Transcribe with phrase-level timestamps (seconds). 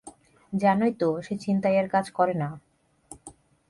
[0.53, 2.49] জানোই তো, সে ছিনতাইয়ের কাজ করে না।